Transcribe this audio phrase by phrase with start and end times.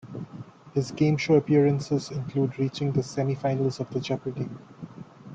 [0.73, 4.49] His game show appearances include reaching the semi-finals of the Jeopardy!